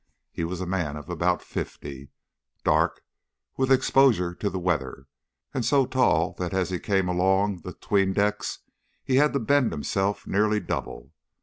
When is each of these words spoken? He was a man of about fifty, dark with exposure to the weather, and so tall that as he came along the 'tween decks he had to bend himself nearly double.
He 0.31 0.43
was 0.43 0.61
a 0.61 0.65
man 0.65 0.97
of 0.97 1.11
about 1.11 1.43
fifty, 1.43 2.09
dark 2.63 3.03
with 3.55 3.71
exposure 3.71 4.33
to 4.33 4.49
the 4.49 4.57
weather, 4.57 5.05
and 5.53 5.63
so 5.63 5.85
tall 5.85 6.33
that 6.39 6.55
as 6.55 6.71
he 6.71 6.79
came 6.79 7.07
along 7.07 7.59
the 7.59 7.73
'tween 7.73 8.11
decks 8.13 8.61
he 9.03 9.17
had 9.17 9.31
to 9.33 9.39
bend 9.39 9.71
himself 9.71 10.25
nearly 10.25 10.59
double. 10.59 11.11